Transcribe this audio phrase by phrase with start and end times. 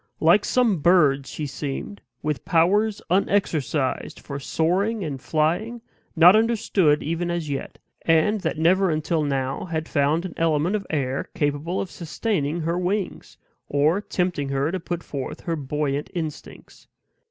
[0.19, 5.79] Like some bird she seemed, with powers unexercised for soaring and flying,
[6.15, 10.87] not understood even as yet, and that never until now had found an element of
[10.89, 13.37] air capable of sustaining her wings,
[13.69, 16.87] or tempting her to put forth her buoyant instincts.